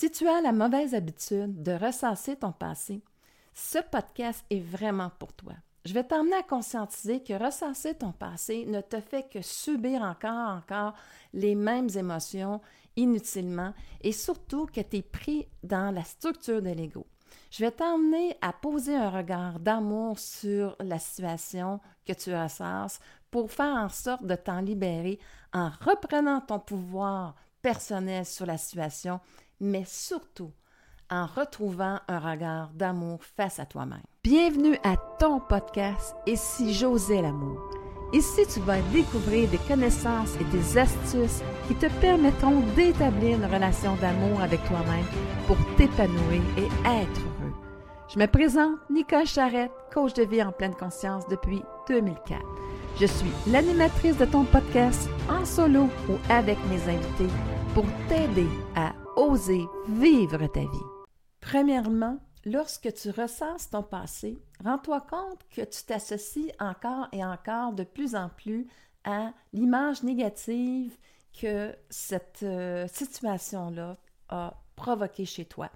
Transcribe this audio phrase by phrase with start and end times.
[0.00, 3.02] Si tu as la mauvaise habitude de ressasser ton passé,
[3.52, 5.54] ce podcast est vraiment pour toi.
[5.84, 10.50] Je vais t'emmener à conscientiser que ressasser ton passé ne te fait que subir encore,
[10.50, 10.94] encore
[11.32, 12.60] les mêmes émotions
[12.94, 17.04] inutilement et surtout que tu es pris dans la structure de l'ego.
[17.50, 23.00] Je vais t'emmener à poser un regard d'amour sur la situation que tu ressasses
[23.32, 25.18] pour faire en sorte de t'en libérer
[25.52, 29.18] en reprenant ton pouvoir personnel sur la situation
[29.60, 30.52] mais surtout
[31.10, 34.02] en retrouvant un regard d'amour face à toi-même.
[34.22, 37.58] Bienvenue à ton podcast si j'osais l'amour.
[38.12, 43.96] Ici, tu vas découvrir des connaissances et des astuces qui te permettront d'établir une relation
[43.96, 45.04] d'amour avec toi-même
[45.46, 47.52] pour t'épanouir et être heureux.
[48.08, 52.40] Je me présente Nicole Charrette, coach de vie en pleine conscience depuis 2004.
[52.98, 57.32] Je suis l'animatrice de ton podcast en solo ou avec mes invités
[57.74, 60.86] pour t'aider à oser vivre ta vie.
[61.40, 67.82] Premièrement, lorsque tu ressasses ton passé, rends-toi compte que tu t'associes encore et encore de
[67.82, 68.68] plus en plus
[69.02, 70.96] à l'image négative
[71.40, 73.96] que cette euh, situation-là
[74.28, 75.68] a provoquée chez toi.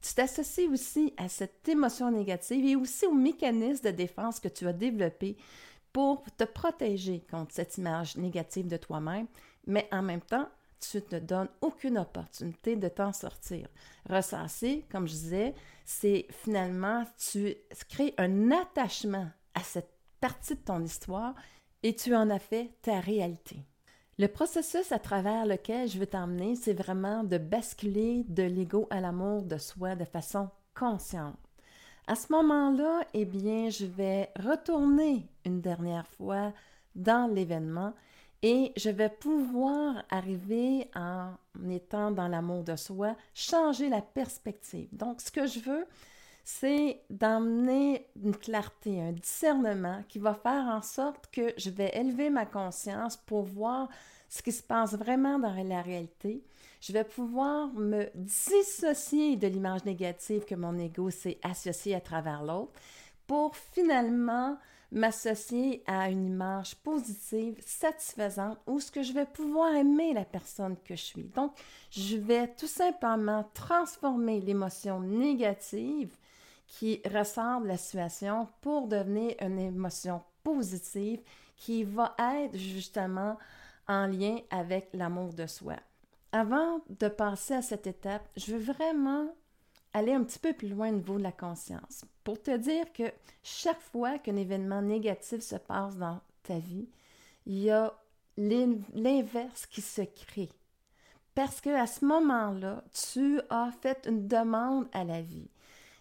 [0.00, 4.68] Tu t'associes aussi à cette émotion négative et aussi au mécanisme de défense que tu
[4.68, 5.36] as développé
[5.92, 9.26] pour te protéger contre cette image négative de toi-même,
[9.66, 10.48] mais en même temps,
[10.90, 13.68] tu ne te donnes aucune opportunité de t'en sortir.
[14.08, 15.54] Ressasser, comme je disais,
[15.84, 17.54] c'est finalement, tu
[17.88, 21.34] crées un attachement à cette partie de ton histoire
[21.82, 23.64] et tu en as fait ta réalité.
[24.18, 29.00] Le processus à travers lequel je veux t'emmener, c'est vraiment de basculer de l'ego à
[29.00, 31.36] l'amour de soi de façon consciente.
[32.06, 36.52] À ce moment-là, eh bien, je vais retourner une dernière fois
[36.94, 37.92] dans l'événement
[38.46, 41.32] et je vais pouvoir arriver en
[41.70, 44.86] étant dans l'amour de soi, changer la perspective.
[44.92, 45.86] Donc, ce que je veux,
[46.44, 52.28] c'est d'emmener une clarté, un discernement qui va faire en sorte que je vais élever
[52.28, 53.88] ma conscience pour voir
[54.28, 56.44] ce qui se passe vraiment dans la réalité.
[56.82, 62.42] Je vais pouvoir me dissocier de l'image négative que mon ego s'est associé à travers
[62.42, 62.78] l'autre
[63.26, 64.58] pour finalement
[64.94, 70.76] m'associer à une image positive, satisfaisante, où ce que je vais pouvoir aimer la personne
[70.84, 71.24] que je suis.
[71.34, 71.52] Donc,
[71.90, 76.16] je vais tout simplement transformer l'émotion négative
[76.68, 81.20] qui ressort de la situation pour devenir une émotion positive
[81.56, 83.36] qui va être justement
[83.88, 85.74] en lien avec l'amour de soi.
[86.32, 89.28] Avant de passer à cette étape, je veux vraiment
[89.94, 93.04] aller un petit peu plus loin au niveau de la conscience pour te dire que
[93.42, 96.88] chaque fois qu'un événement négatif se passe dans ta vie,
[97.46, 97.94] il y a
[98.36, 100.50] l'inverse qui se crée.
[101.34, 105.50] Parce que à ce moment-là, tu as fait une demande à la vie.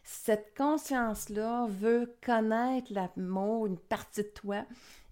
[0.04, 4.66] Cette conscience-là veut connaître l'amour, une partie de toi,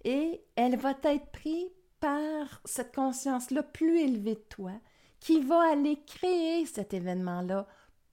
[0.04, 4.72] et elle va être prise par cette conscience-là plus élevée de toi,
[5.20, 7.66] qui va aller créer cet événement-là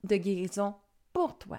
[0.04, 0.74] de guérison
[1.12, 1.58] pour toi,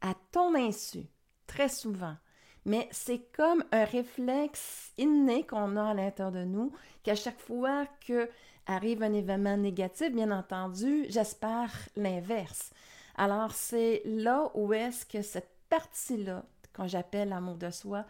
[0.00, 1.06] à ton insu,
[1.46, 2.16] très souvent.
[2.64, 6.72] Mais c'est comme un réflexe inné qu'on a à l'intérieur de nous,
[7.02, 8.28] qu'à chaque fois que
[8.66, 12.70] arrive un événement négatif, bien entendu, j'espère l'inverse.
[13.16, 16.44] Alors c'est là où est-ce que cette partie-là,
[16.74, 18.04] qu'on j'appelle l'amour de soi,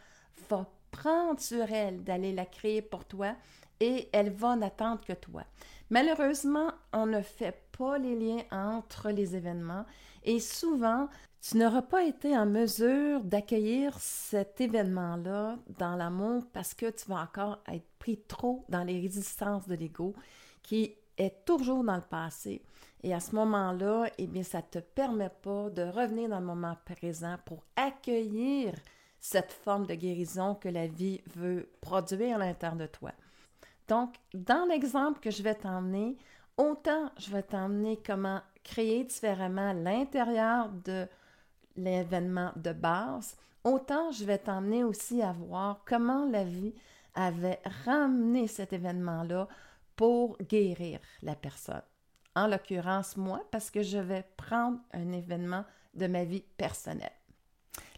[0.51, 3.35] va prendre sur elle d'aller la créer pour toi
[3.83, 5.43] et elle va n'attendre que toi.
[5.91, 9.85] Malheureusement, on ne fait pas les liens entre les événements
[10.23, 11.09] et souvent,
[11.41, 17.23] tu n'auras pas été en mesure d'accueillir cet événement-là dans l'amour parce que tu vas
[17.23, 20.15] encore être pris trop dans les résistances de l'ego
[20.63, 22.63] qui est toujours dans le passé.
[23.03, 26.47] Et à ce moment-là, eh bien, ça ne te permet pas de revenir dans le
[26.47, 28.75] moment présent pour accueillir
[29.19, 33.11] cette forme de guérison que la vie veut produire à l'intérieur de toi.
[33.89, 36.17] Donc, dans l'exemple que je vais t'emmener,
[36.57, 41.07] autant je vais t'emmener comment créer différemment l'intérieur de
[41.77, 46.75] l'événement de base, autant je vais t'emmener aussi à voir comment la vie
[47.15, 49.49] avait ramené cet événement-là
[49.97, 51.83] pour guérir la personne.
[52.35, 55.65] En l'occurrence, moi, parce que je vais prendre un événement
[55.95, 57.11] de ma vie personnelle.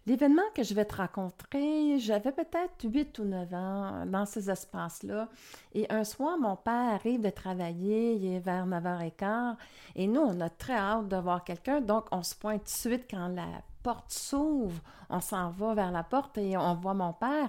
[0.07, 5.29] L'événement que je vais te raconter, j'avais peut-être 8 ou 9 ans dans ces espaces-là.
[5.73, 9.57] Et un soir, mon père arrive de travailler, il est vers 9h15.
[9.97, 11.81] Et nous, on a très hâte de voir quelqu'un.
[11.81, 13.47] Donc, on se pointe tout de suite quand la
[13.83, 14.79] porte s'ouvre.
[15.09, 17.49] On s'en va vers la porte et on voit mon père.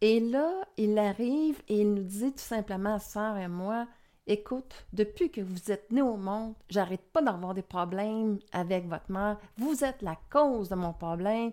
[0.00, 3.86] Et là, il arrive et il nous dit tout simplement, sœur et moi,
[4.26, 9.10] Écoute, depuis que vous êtes né au monde, j'arrête pas d'avoir des problèmes avec votre
[9.10, 9.38] mère.
[9.58, 11.52] Vous êtes la cause de mon problème.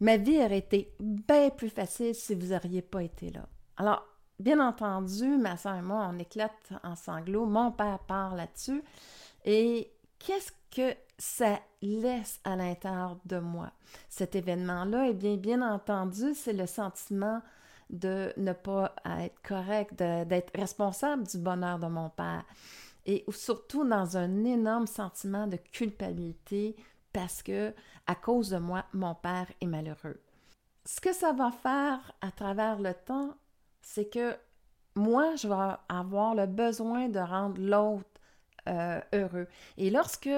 [0.00, 3.48] Ma vie aurait été bien plus facile si vous n'auriez pas été là.
[3.76, 4.06] Alors,
[4.38, 7.46] bien entendu, ma soeur et moi, on éclate en sanglots.
[7.46, 8.84] Mon père part là-dessus.
[9.44, 13.72] Et qu'est-ce que ça laisse à l'intérieur de moi?
[14.08, 17.42] Cet événement-là, eh bien, bien entendu, c'est le sentiment
[17.90, 22.44] de ne pas être correct, d'être responsable du bonheur de mon père.
[23.04, 26.76] Et surtout dans un énorme sentiment de culpabilité
[27.12, 27.72] parce que,
[28.06, 30.20] à cause de moi, mon père est malheureux.
[30.84, 33.34] Ce que ça va faire à travers le temps,
[33.80, 34.36] c'est que
[34.96, 38.15] moi, je vais avoir le besoin de rendre l'autre
[38.68, 39.46] euh, heureux.
[39.78, 40.30] Et lorsque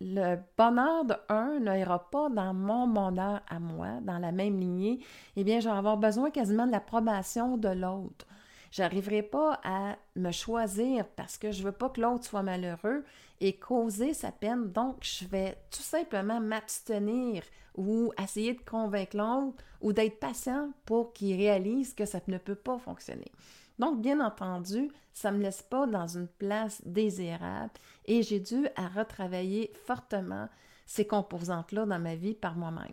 [0.00, 5.00] le bonheur de un n'ira pas dans mon bonheur à moi, dans la même lignée,
[5.36, 8.26] eh bien, je vais avoir besoin quasiment de l'approbation de l'autre.
[8.72, 13.04] J'arriverai pas à me choisir parce que je veux pas que l'autre soit malheureux
[13.40, 14.72] et causer sa peine.
[14.72, 17.42] Donc, je vais tout simplement m'abstenir
[17.76, 22.54] ou essayer de convaincre l'autre ou d'être patient pour qu'il réalise que ça ne peut
[22.54, 23.30] pas fonctionner.
[23.78, 27.72] Donc, bien entendu, ça ne me laisse pas dans une place désirable
[28.06, 30.48] et j'ai dû à retravailler fortement
[30.86, 32.92] ces composantes-là dans ma vie par moi-même.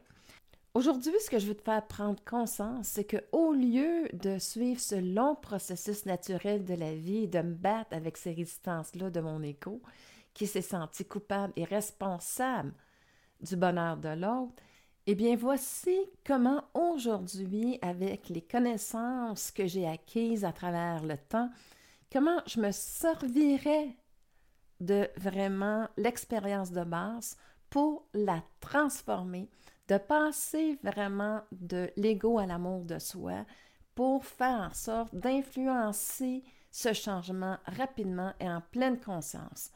[0.75, 4.79] Aujourd'hui, ce que je veux te faire prendre conscience, c'est que au lieu de suivre
[4.79, 9.41] ce long processus naturel de la vie de me battre avec ces résistances-là de mon
[9.41, 9.81] écho,
[10.33, 12.73] qui s'est senti coupable et responsable
[13.41, 14.61] du bonheur de l'autre,
[15.11, 21.49] eh bien, voici comment aujourd'hui, avec les connaissances que j'ai acquises à travers le temps,
[22.13, 23.97] comment je me servirais
[24.79, 27.37] de vraiment l'expérience de base
[27.71, 29.49] pour la transformer,
[29.87, 33.47] de passer vraiment de l'ego à l'amour de soi
[33.95, 39.71] pour faire en sorte d'influencer ce changement rapidement et en pleine conscience.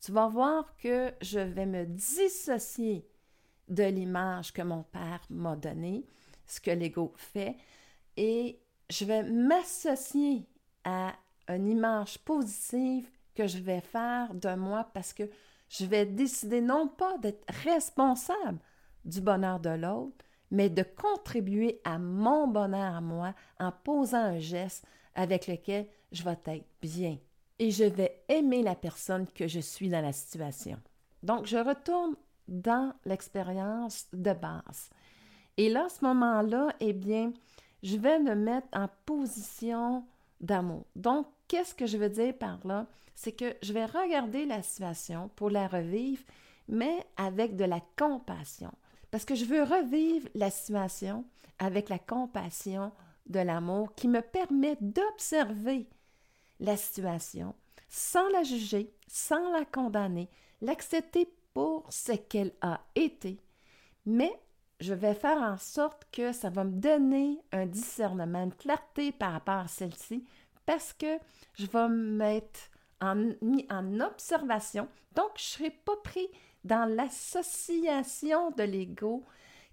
[0.00, 3.04] Tu vas voir que je vais me dissocier
[3.68, 6.04] de l'image que mon père m'a donnée,
[6.46, 7.56] ce que l'ego fait,
[8.16, 8.58] et
[8.88, 10.46] je vais m'associer
[10.84, 11.14] à
[11.48, 15.24] une image positive que je vais faire de moi parce que
[15.68, 18.58] je vais décider non pas d'être responsable
[19.04, 24.38] du bonheur de l'autre, mais de contribuer à mon bonheur à moi en posant un
[24.38, 24.84] geste
[25.14, 27.18] avec lequel je vais être bien.
[27.58, 30.78] Et je vais aimer la personne que je suis dans la situation.
[31.22, 32.14] Donc, je retourne
[32.48, 34.90] dans l'expérience de base.
[35.56, 37.32] Et là, à ce moment-là, eh bien,
[37.82, 40.04] je vais me mettre en position
[40.40, 40.84] d'amour.
[40.94, 42.86] Donc, qu'est-ce que je veux dire par là?
[43.14, 46.22] C'est que je vais regarder la situation pour la revivre,
[46.68, 48.72] mais avec de la compassion.
[49.10, 51.24] Parce que je veux revivre la situation
[51.58, 52.92] avec la compassion
[53.26, 55.88] de l'amour qui me permet d'observer
[56.60, 57.54] la situation
[57.88, 60.28] sans la juger, sans la condamner,
[60.60, 63.40] l'accepter pour ce qu'elle a été,
[64.04, 64.38] mais
[64.78, 69.32] je vais faire en sorte que ça va me donner un discernement, une clarté par
[69.32, 70.22] rapport à celle-ci,
[70.66, 71.16] parce que
[71.54, 72.60] je vais me mettre
[73.00, 73.30] en,
[73.70, 74.86] en observation.
[75.14, 76.28] Donc, je ne serai pas pris
[76.62, 79.24] dans l'association de l'ego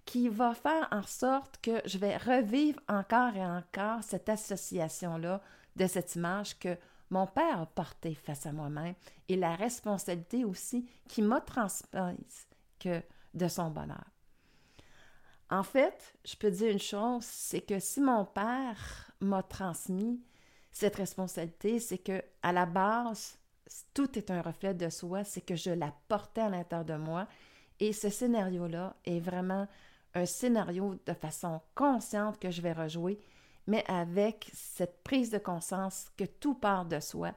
[0.06, 5.42] qui va faire en sorte que je vais revivre encore et encore cette association-là
[5.76, 6.78] de cette image que
[7.10, 8.94] mon père porté face à moi-même
[9.28, 12.48] et la responsabilité aussi qui m'a transmise
[12.78, 13.02] que
[13.32, 14.04] de son bonheur.
[15.50, 20.20] En fait, je peux dire une chose, c'est que si mon père m'a transmis
[20.72, 23.38] cette responsabilité, c'est que à la base,
[23.92, 27.28] tout est un reflet de soi, c'est que je la portais à l'intérieur de moi
[27.80, 29.68] et ce scénario-là est vraiment
[30.14, 33.18] un scénario de façon consciente que je vais rejouer
[33.66, 37.32] mais avec cette prise de conscience que tout part de soi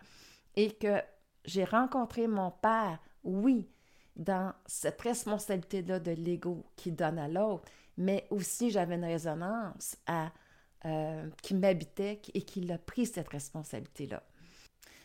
[0.56, 1.02] et que
[1.46, 3.70] j'ai rencontré mon père, oui,
[4.16, 7.66] dans cette responsabilité-là de l'ego qui donne à l'autre,
[7.98, 10.32] mais aussi j'avais une résonance à,
[10.86, 14.24] euh, qui m'habitait et qui a pris cette responsabilité-là.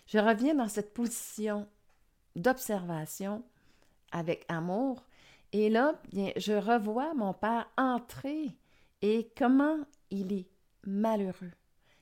[0.07, 1.69] Je reviens dans cette position
[2.35, 3.45] d'observation
[4.11, 5.05] avec amour
[5.53, 8.57] et là, bien, je revois mon père entrer
[9.03, 9.79] et comment
[10.11, 10.52] il est
[10.85, 11.53] malheureux.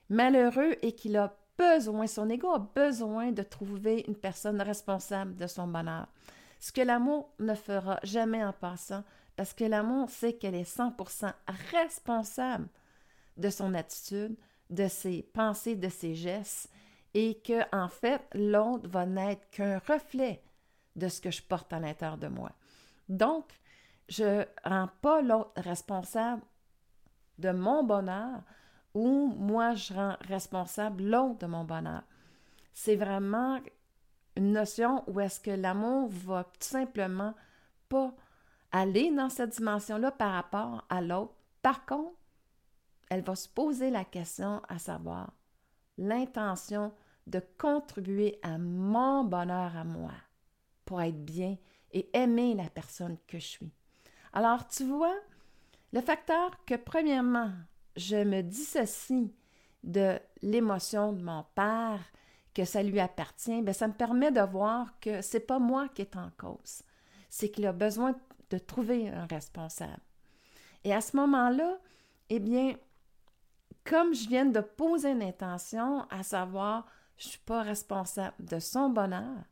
[0.08, 5.46] Malheureux et qu'il a besoin, son ego a besoin de trouver une personne responsable de
[5.46, 6.08] son bonheur.
[6.58, 9.04] Ce que l'amour ne fera jamais en passant,
[9.36, 11.32] parce que l'amour sait qu'elle est 100%
[11.70, 12.68] responsable
[13.36, 14.36] de son attitude,
[14.68, 16.68] de ses pensées, de ses gestes,
[17.14, 20.42] et que, en fait, l'autre va n'être qu'un reflet
[20.96, 22.52] de ce que je porte à l'intérieur de moi.
[23.08, 23.46] Donc,
[24.08, 26.42] je ne rends pas l'autre responsable
[27.38, 28.42] de mon bonheur,
[28.94, 32.02] ou moi je rends responsable l'autre de mon bonheur.
[32.72, 33.60] c'est vraiment
[34.36, 37.34] une notion où est-ce que l'amour va tout simplement
[37.88, 38.14] pas
[38.72, 41.34] aller dans cette dimension-là par rapport à l'autre.
[41.62, 42.16] Par contre,
[43.10, 45.32] elle va se poser la question à savoir
[45.98, 46.92] l'intention
[47.26, 50.12] de contribuer à mon bonheur à moi
[50.84, 51.56] pour être bien
[51.92, 53.72] et aimer la personne que je suis.
[54.32, 55.16] Alors, tu vois,
[55.92, 57.52] le facteur que, premièrement,
[57.96, 59.30] je me dissocie
[59.82, 62.00] de l'émotion de mon père,
[62.54, 66.02] que ça lui appartient, bien, ça me permet de voir que c'est pas moi qui
[66.02, 66.82] est en cause.
[67.28, 68.14] C'est qu'il a besoin
[68.50, 70.02] de trouver un responsable.
[70.82, 71.78] Et à ce moment-là,
[72.28, 72.74] eh bien,
[73.84, 78.58] comme je viens de poser une intention, à savoir, je ne suis pas responsable de
[78.58, 79.44] son bonheur,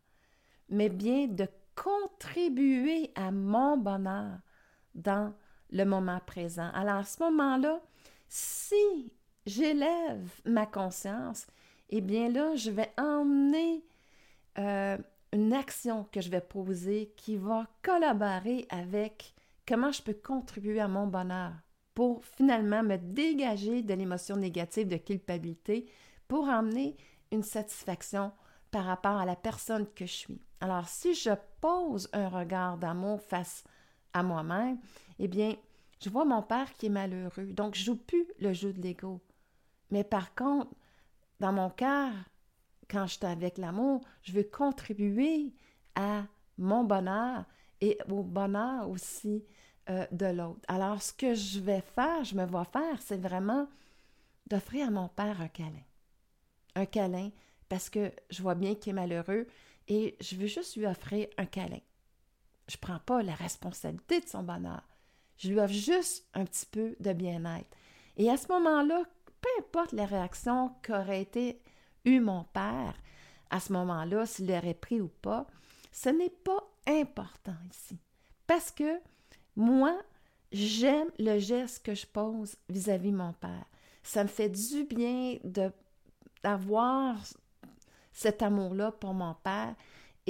[0.68, 4.38] mais bien de contribuer à mon bonheur
[4.95, 5.33] dans
[5.71, 6.71] le moment présent.
[6.75, 7.80] Alors à ce moment-là,
[8.29, 9.13] si
[9.47, 11.47] j'élève ma conscience,
[11.91, 13.85] eh bien là, je vais emmener
[14.59, 14.99] euh,
[15.33, 19.35] une action que je vais poser qui va collaborer avec
[19.67, 21.53] comment je peux contribuer à mon bonheur
[21.95, 25.91] pour finalement me dégager de l'émotion négative de culpabilité
[26.29, 26.97] pour emmener
[27.33, 28.33] une satisfaction
[28.71, 30.41] par rapport à la personne que je suis.
[30.61, 31.31] Alors, si je
[31.61, 33.65] pose un regard d'amour face
[34.13, 34.79] à moi-même,
[35.19, 35.55] eh bien,
[36.00, 37.52] je vois mon père qui est malheureux.
[37.52, 39.21] Donc, je joue plus le jeu de l'ego.
[39.90, 40.71] Mais par contre,
[41.40, 42.12] dans mon cœur,
[42.90, 45.52] quand je suis avec l'amour, je veux contribuer
[45.95, 46.25] à
[46.57, 47.45] mon bonheur
[47.81, 49.45] et au bonheur aussi
[49.90, 50.61] euh, de l'autre.
[50.69, 53.69] Alors, ce que je vais faire, je me vois faire, c'est vraiment
[54.47, 55.83] d'offrir à mon père un câlin.
[56.75, 57.31] Un câlin
[57.69, 59.47] parce que je vois bien qu'il est malheureux
[59.88, 61.81] et je veux juste lui offrir un câlin.
[62.69, 64.83] Je ne prends pas la responsabilité de son bonheur.
[65.38, 67.68] Je lui offre juste un petit peu de bien-être.
[68.16, 69.04] Et à ce moment-là,
[69.40, 71.61] peu importe la réaction qu'aurait été
[72.04, 72.95] eu mon père,
[73.50, 75.47] à ce moment-là, s'il l'aurait pris ou pas,
[75.92, 77.99] ce n'est pas important ici.
[78.47, 79.00] Parce que
[79.57, 79.97] moi,
[80.52, 83.64] j'aime le geste que je pose vis-à-vis de mon père.
[84.02, 85.38] Ça me fait du bien
[86.42, 87.16] d'avoir
[88.12, 89.75] cet amour-là pour mon père.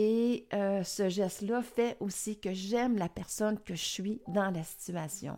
[0.01, 4.63] Et euh, ce geste-là fait aussi que j'aime la personne que je suis dans la
[4.63, 5.37] situation.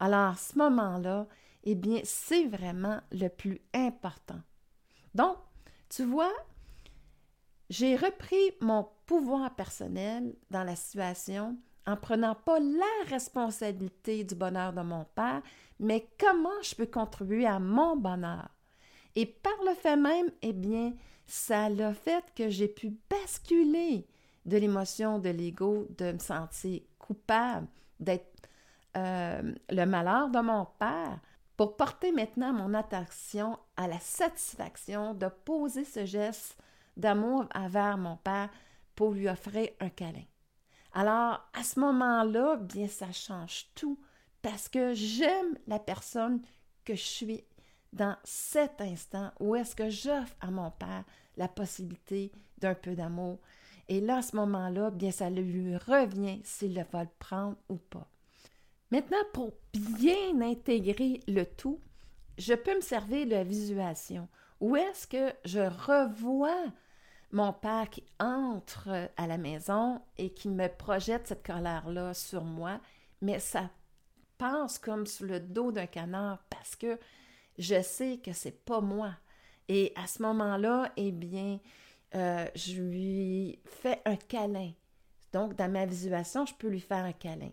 [0.00, 1.26] Alors, ce moment-là,
[1.64, 4.40] eh bien, c'est vraiment le plus important.
[5.14, 5.36] Donc,
[5.90, 6.32] tu vois,
[7.68, 14.72] j'ai repris mon pouvoir personnel dans la situation en prenant pas la responsabilité du bonheur
[14.72, 15.42] de mon père,
[15.78, 18.48] mais comment je peux contribuer à mon bonheur.
[19.14, 20.94] Et par le fait même, eh bien,
[21.26, 24.06] ça l'a fait que j'ai pu basculer
[24.44, 27.66] de l'émotion de l'ego, de me sentir coupable,
[27.98, 28.48] d'être
[28.96, 31.18] euh, le malheur de mon père,
[31.56, 36.56] pour porter maintenant mon attention à la satisfaction de poser ce geste
[36.96, 38.50] d'amour envers mon père
[38.94, 40.24] pour lui offrir un câlin.
[40.92, 43.98] Alors, à ce moment-là, bien, ça change tout
[44.42, 46.40] parce que j'aime la personne
[46.84, 47.44] que je suis
[47.96, 51.04] dans cet instant où est-ce que j'offre à mon père
[51.36, 53.38] la possibilité d'un peu d'amour.
[53.88, 57.76] Et là, à ce moment-là, bien, ça lui revient s'il le va le prendre ou
[57.76, 58.08] pas.
[58.90, 61.80] Maintenant, pour bien intégrer le tout,
[62.38, 64.28] je peux me servir de la visualisation.
[64.60, 66.64] Où est-ce que je revois
[67.32, 72.80] mon père qui entre à la maison et qui me projette cette colère-là sur moi,
[73.20, 73.68] mais ça
[74.38, 76.98] passe comme sur le dos d'un canard parce que
[77.58, 79.12] je sais que c'est pas moi.
[79.68, 81.58] Et à ce moment-là, eh bien,
[82.14, 84.72] euh, je lui fais un câlin.
[85.32, 87.50] Donc, dans ma visualisation, je peux lui faire un câlin.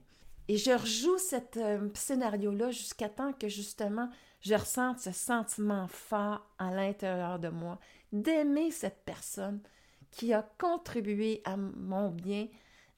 [0.47, 4.09] Et je rejoue ce euh, scénario-là jusqu'à temps que justement
[4.41, 7.79] je ressente ce sentiment fort à l'intérieur de moi
[8.11, 9.61] d'aimer cette personne
[10.11, 12.47] qui a contribué à mon bien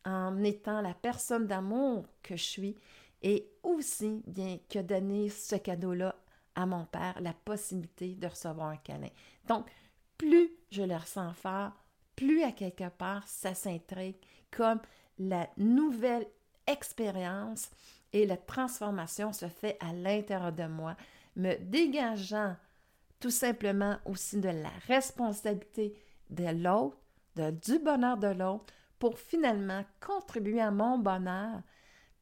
[0.05, 2.75] en étant la personne d'amour que je suis
[3.21, 6.15] et aussi bien que donner ce cadeau-là
[6.55, 9.09] à mon père, la possibilité de recevoir un câlin.
[9.47, 9.67] Donc,
[10.17, 11.71] plus je le ressens fort,
[12.15, 14.15] plus à quelque part ça s'intrigue
[14.51, 14.79] comme
[15.19, 16.27] la nouvelle
[16.67, 17.69] expérience
[18.13, 20.95] et la transformation se fait à l'intérieur de moi,
[21.35, 22.55] me dégageant
[23.19, 25.93] tout simplement aussi de la responsabilité
[26.29, 26.97] de l'autre,
[27.35, 31.61] du bonheur de l'autre, pour finalement contribuer à mon bonheur,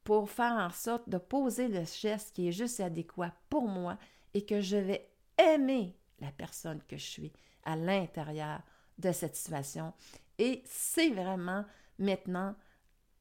[0.02, 3.96] pour faire en sorte de poser le geste qui est juste adéquat pour moi
[4.34, 7.32] et que je vais aimer la personne que je suis
[7.64, 8.60] à l'intérieur
[8.98, 9.92] de cette situation.
[10.38, 11.64] Et c'est vraiment
[11.98, 12.54] maintenant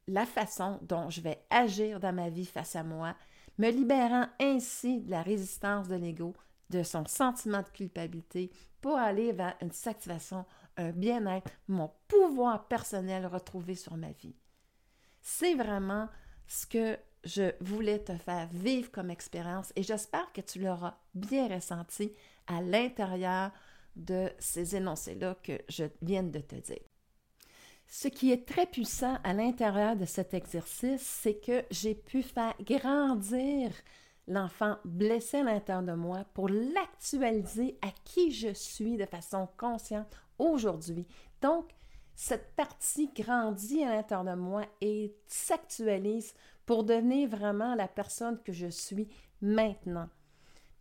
[0.07, 3.15] la façon dont je vais agir dans ma vie face à moi,
[3.57, 6.33] me libérant ainsi de la résistance de l'ego,
[6.69, 8.51] de son sentiment de culpabilité
[8.81, 14.35] pour aller vers une satisfaction, un bien-être, mon pouvoir personnel retrouvé sur ma vie.
[15.21, 16.09] C'est vraiment
[16.47, 21.47] ce que je voulais te faire vivre comme expérience et j'espère que tu l'auras bien
[21.47, 22.11] ressenti
[22.47, 23.51] à l'intérieur
[23.95, 26.81] de ces énoncés-là que je viens de te dire.
[27.87, 32.55] Ce qui est très puissant à l'intérieur de cet exercice, c'est que j'ai pu faire
[32.61, 33.71] grandir
[34.27, 40.07] l'enfant blessé à l'intérieur de moi pour l'actualiser à qui je suis de façon consciente
[40.39, 41.05] aujourd'hui.
[41.41, 41.69] Donc,
[42.15, 46.33] cette partie grandit à l'intérieur de moi et s'actualise
[46.65, 49.07] pour devenir vraiment la personne que je suis
[49.41, 50.09] maintenant.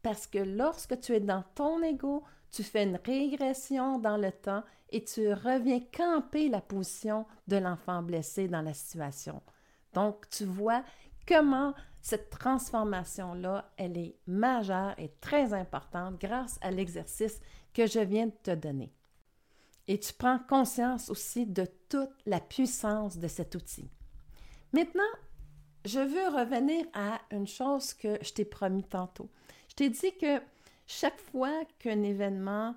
[0.02, 4.62] Parce que lorsque tu es dans ton ego, tu fais une régression dans le temps
[4.90, 9.42] et tu reviens camper la position de l'enfant blessé dans la situation.
[9.94, 10.84] Donc, tu vois
[11.26, 17.40] comment cette transformation-là, elle est majeure et très importante grâce à l'exercice
[17.72, 18.92] que je viens de te donner.
[19.88, 23.90] Et tu prends conscience aussi de toute la puissance de cet outil.
[24.72, 25.02] Maintenant,
[25.84, 29.28] je veux revenir à une chose que je t'ai promis tantôt.
[29.68, 30.40] Je t'ai dit que
[30.86, 32.74] chaque fois qu'un événement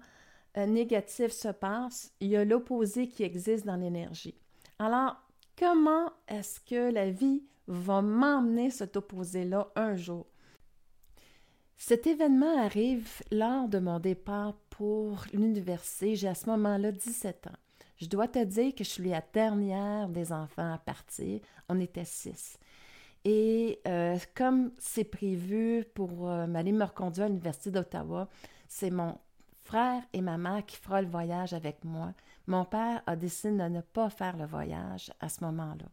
[0.57, 4.35] euh, négatif se passe, il y a l'opposé qui existe dans l'énergie.
[4.79, 5.15] Alors,
[5.57, 10.25] comment est-ce que la vie va m'emmener cet opposé-là un jour?
[11.77, 16.15] Cet événement arrive lors de mon départ pour l'université.
[16.15, 17.59] J'ai à ce moment-là 17 ans.
[17.97, 21.39] Je dois te dire que je suis la dernière des enfants à partir.
[21.69, 22.57] On était six.
[23.25, 28.29] Et euh, comme c'est prévu pour euh, m'aller me reconduire à l'Université d'Ottawa,
[28.67, 29.17] c'est mon
[29.63, 32.13] frère et ma mère qui fera le voyage avec moi.
[32.46, 35.88] Mon père a décidé de ne pas faire le voyage à ce moment-là.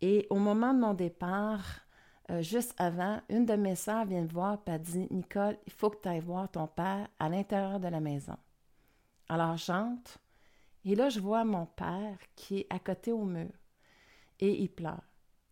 [0.00, 1.80] Et au moment de mon départ,
[2.30, 5.90] euh, juste avant, une de mes sœurs vient me voir et dit Nicole, il faut
[5.90, 8.36] que tu ailles voir ton père à l'intérieur de la maison.
[9.28, 10.18] Alors j'entre
[10.84, 13.50] et là, je vois mon père qui est à côté au mur
[14.40, 15.07] et il pleure.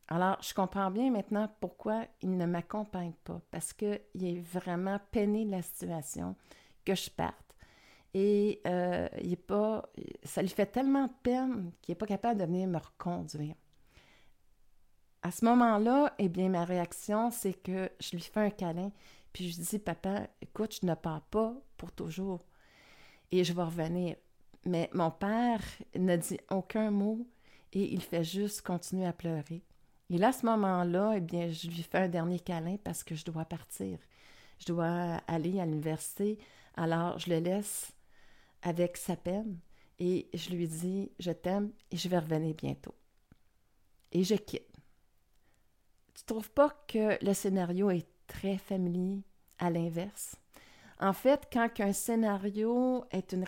[0.08, 5.44] Alors, je comprends bien maintenant pourquoi il ne m'accompagne pas, parce qu'il est vraiment peiné
[5.44, 6.36] de la situation
[6.84, 7.54] que je parte.
[8.14, 9.90] Et euh, il est pas,
[10.22, 13.54] ça lui fait tellement peine qu'il n'est pas capable de venir me reconduire.
[15.22, 18.92] À ce moment-là, eh bien, ma réaction, c'est que je lui fais un câlin,
[19.32, 22.44] puis je dis, papa, écoute, je ne pars pas pour toujours
[23.32, 24.16] et je vais revenir.
[24.64, 25.60] Mais mon père
[25.96, 27.26] ne dit aucun mot
[27.72, 29.62] et il fait juste continuer à pleurer.
[30.10, 33.14] Et là, à ce moment-là, eh bien, je lui fais un dernier câlin parce que
[33.14, 33.98] je dois partir.
[34.58, 36.38] Je dois aller à l'université.
[36.76, 37.92] Alors, je le laisse
[38.62, 39.58] avec sa peine
[39.98, 42.94] et je lui dis Je t'aime et je vais revenir bientôt.
[44.12, 44.72] Et je quitte.
[46.14, 49.22] Tu trouves pas que le scénario est très familier
[49.58, 50.36] à l'inverse?
[50.98, 53.44] En fait, quand un scénario est une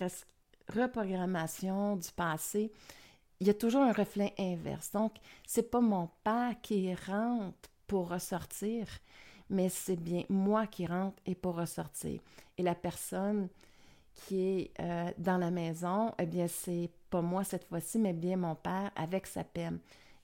[0.68, 2.70] reprogrammation du passé,
[3.40, 4.92] il y a toujours un reflet inverse.
[4.92, 5.12] Donc,
[5.46, 8.86] c'est pas mon père qui rentre pour ressortir,
[9.48, 12.20] mais c'est bien moi qui rentre et pour ressortir.
[12.56, 13.48] Et la personne
[14.14, 18.36] qui est euh, dans la maison, eh bien, c'est pas moi cette fois-ci, mais bien
[18.36, 19.78] mon père avec sa peine.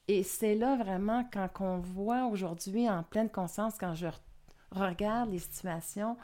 [0.07, 4.07] Et c'est là vraiment quand on voit aujourd'hui en pleine conscience, quand je
[4.71, 6.17] regarde les situations,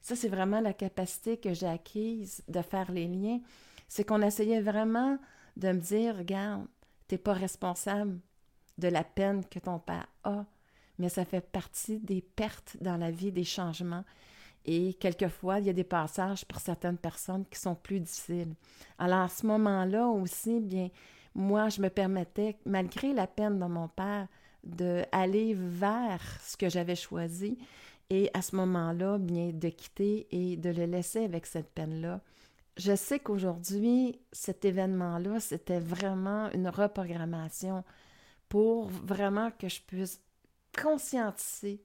[0.00, 3.40] ça c'est vraiment la capacité que j'ai acquise de faire les liens.
[3.88, 5.18] C'est qu'on essayait vraiment
[5.58, 6.66] de me dire, regarde,
[7.08, 8.18] tu n'es pas responsable
[8.78, 10.46] de la peine que ton père a,
[10.98, 14.04] mais ça fait partie des pertes dans la vie, des changements.
[14.64, 18.54] Et quelquefois, il y a des passages pour certaines personnes qui sont plus difficiles.
[18.98, 20.90] Alors, à ce moment-là aussi, bien,
[21.34, 24.28] moi, je me permettais, malgré la peine de mon père,
[24.64, 27.58] d'aller vers ce que j'avais choisi
[28.10, 32.20] et à ce moment-là, bien, de quitter et de le laisser avec cette peine-là
[32.78, 37.84] je sais qu'aujourd'hui, cet événement-là, c'était vraiment une reprogrammation
[38.48, 40.22] pour vraiment que je puisse
[40.80, 41.82] conscientiser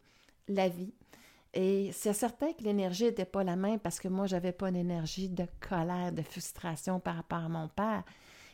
[0.47, 0.93] la vie.
[1.56, 4.75] Et c'est certain que l'énergie n'était pas la même parce que moi, j'avais pas une
[4.75, 8.03] énergie de colère, de frustration par rapport à mon père.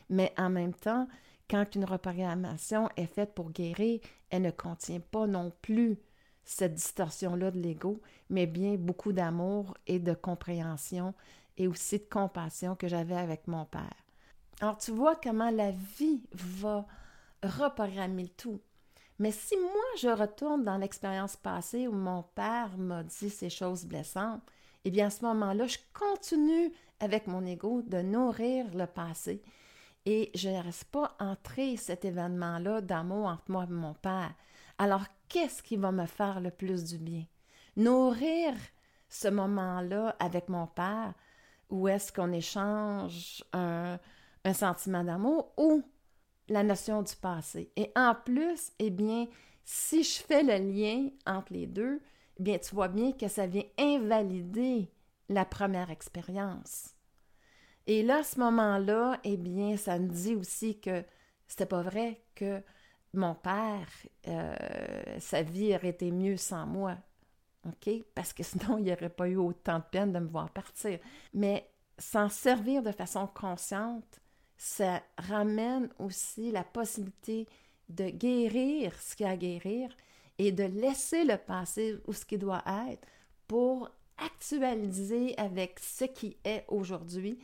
[0.08, 1.08] Mais en même temps,
[1.48, 4.00] quand une reprogrammation est faite pour guérir,
[4.30, 5.98] elle ne contient pas non plus
[6.44, 11.14] cette distorsion-là de l'ego, mais bien beaucoup d'amour et de compréhension
[11.60, 13.94] et aussi de compassion que j'avais avec mon père.
[14.62, 16.86] Alors tu vois comment la vie va
[17.42, 18.60] reprogrammer le tout.
[19.18, 23.84] Mais si moi je retourne dans l'expérience passée où mon père m'a dit ces choses
[23.84, 24.40] blessantes,
[24.86, 29.42] eh bien à ce moment-là, je continue avec mon ego de nourrir le passé
[30.06, 34.32] et je ne reste pas entrer cet événement-là d'amour entre moi et mon père.
[34.78, 37.26] Alors qu'est-ce qui va me faire le plus du bien?
[37.76, 38.54] Nourrir
[39.10, 41.12] ce moment-là avec mon père
[41.70, 43.98] où est-ce qu'on échange un,
[44.52, 45.82] sentiment d'amour ou
[46.48, 47.70] la notion du passé.
[47.76, 49.26] Et en plus, eh bien,
[49.64, 52.00] si je fais le lien entre les deux,
[52.38, 54.90] eh bien, tu vois bien que ça vient invalider
[55.28, 56.94] la première expérience.
[57.86, 61.04] Et là, ce moment-là, eh bien, ça me dit aussi que
[61.46, 62.62] c'était pas vrai que
[63.14, 63.88] mon père,
[64.28, 64.54] euh,
[65.18, 66.96] sa vie aurait été mieux sans moi.
[67.66, 68.04] OK?
[68.14, 70.98] Parce que sinon, il n'y aurait pas eu autant de peine de me voir partir.
[71.34, 71.68] Mais
[71.98, 74.20] s'en servir de façon consciente,
[74.56, 77.46] ça ramène aussi la possibilité
[77.88, 79.90] de guérir ce qu'il y a à guérir
[80.38, 83.06] et de laisser le passé où ce qui doit être
[83.48, 87.38] pour actualiser avec ce qui est aujourd'hui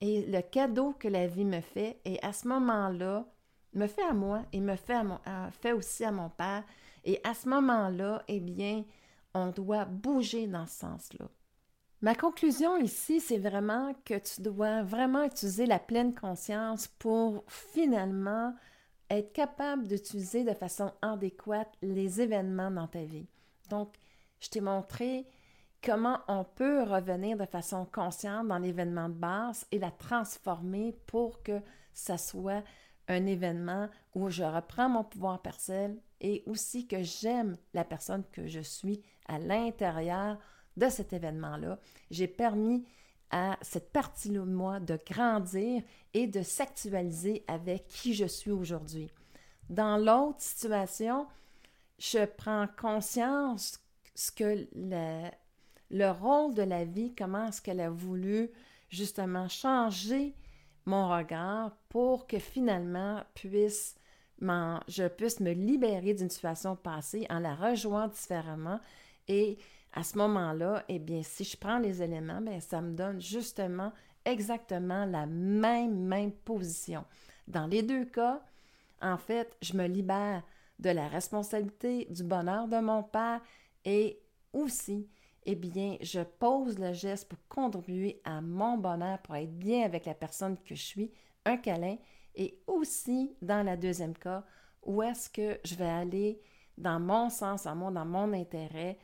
[0.00, 2.00] et le cadeau que la vie me fait.
[2.04, 3.26] Et à ce moment-là,
[3.74, 5.18] me fait à moi et me fait, à mon,
[5.50, 6.64] fait aussi à mon père.
[7.04, 8.84] Et à ce moment-là, eh bien,
[9.34, 11.28] on doit bouger dans ce sens-là.
[12.00, 18.54] Ma conclusion ici, c'est vraiment que tu dois vraiment utiliser la pleine conscience pour finalement
[19.10, 23.26] être capable d'utiliser de façon adéquate les événements dans ta vie.
[23.68, 23.94] Donc,
[24.38, 25.26] je t'ai montré
[25.82, 31.42] comment on peut revenir de façon consciente dans l'événement de base et la transformer pour
[31.42, 31.60] que
[31.92, 32.62] ça soit
[33.08, 38.46] un événement où je reprends mon pouvoir personnel et aussi que j'aime la personne que
[38.46, 40.38] je suis à l'intérieur
[40.76, 41.78] de cet événement-là.
[42.10, 42.84] J'ai permis
[43.30, 45.82] à cette partie-là de moi de grandir
[46.14, 49.10] et de s'actualiser avec qui je suis aujourd'hui.
[49.68, 51.26] Dans l'autre situation,
[51.98, 53.80] je prends conscience
[54.14, 55.28] ce que le,
[55.90, 58.50] le rôle de la vie, comment est-ce qu'elle a voulu
[58.88, 60.34] justement changer
[60.86, 63.97] mon regard pour que finalement puisse
[64.40, 68.80] je puisse me libérer d'une situation passée en la rejoignant différemment.
[69.26, 69.58] Et
[69.92, 73.92] à ce moment-là, eh bien, si je prends les éléments, bien, ça me donne justement
[74.24, 77.04] exactement la même, même position.
[77.46, 78.42] Dans les deux cas,
[79.00, 80.42] en fait, je me libère
[80.78, 83.40] de la responsabilité du bonheur de mon père
[83.84, 84.20] et
[84.52, 85.08] aussi
[85.50, 90.04] eh bien, je pose le geste pour contribuer à mon bonheur, pour être bien avec
[90.04, 91.10] la personne que je suis,
[91.46, 91.96] un câlin,
[92.38, 94.44] et aussi dans la deuxième cas,
[94.82, 96.40] où est-ce que je vais aller
[96.78, 98.96] dans mon sens, à moi, dans mon intérêt,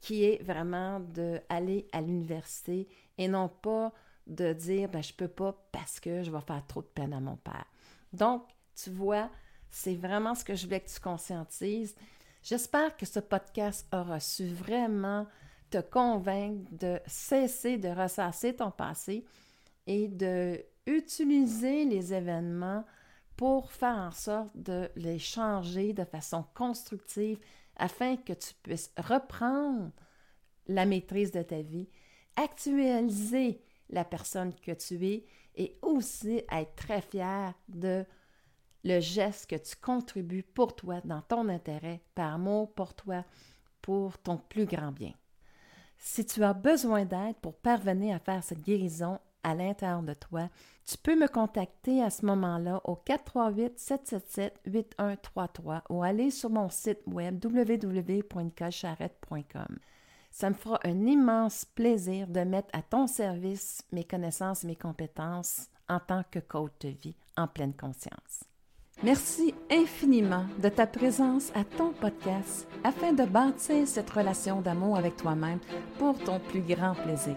[0.00, 3.92] qui est vraiment d'aller à l'université et non pas
[4.26, 7.20] de dire ben, je peux pas parce que je vais faire trop de peine à
[7.20, 7.66] mon père.
[8.12, 8.42] Donc,
[8.74, 9.30] tu vois,
[9.70, 11.94] c'est vraiment ce que je voulais que tu conscientises.
[12.42, 15.26] J'espère que ce podcast aura su vraiment
[15.70, 19.24] te convaincre de cesser de ressasser ton passé
[19.86, 22.84] et de utiliser les événements
[23.36, 27.38] pour faire en sorte de les changer de façon constructive
[27.76, 29.90] afin que tu puisses reprendre
[30.66, 31.88] la maîtrise de ta vie,
[32.36, 38.04] actualiser la personne que tu es et aussi être très fier de
[38.84, 43.24] le geste que tu contribues pour toi, dans ton intérêt, par amour pour toi,
[43.80, 45.12] pour ton plus grand bien.
[45.98, 50.48] Si tu as besoin d'aide pour parvenir à faire cette guérison à l'intérieur de toi,
[50.84, 57.42] tu peux me contacter à ce moment-là au 438-777-8133 ou aller sur mon site web
[57.44, 59.78] www.nicole-charrette.com.
[60.30, 64.76] Ça me fera un immense plaisir de mettre à ton service mes connaissances et mes
[64.76, 68.44] compétences en tant que coach de vie en pleine conscience.
[69.02, 75.16] Merci infiniment de ta présence à ton podcast afin de bâtir cette relation d'amour avec
[75.16, 75.58] toi-même
[75.98, 77.36] pour ton plus grand plaisir.